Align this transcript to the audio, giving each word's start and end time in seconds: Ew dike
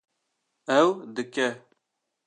Ew 0.79 0.87
dike 1.15 1.47